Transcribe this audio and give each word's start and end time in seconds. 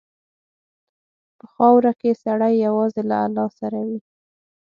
په 1.37 1.45
خاوره 1.53 1.91
کې 1.99 2.19
سړی 2.23 2.53
یوازې 2.65 3.01
له 3.09 3.17
الله 3.25 3.47
سره 3.59 3.79
وي. 3.87 3.99